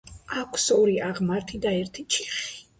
აქვს 0.43 0.65
ორი 0.77 0.97
აღმართი 1.09 1.63
და 1.69 1.77
ერთი 1.83 2.09
ჩიხი. 2.17 2.47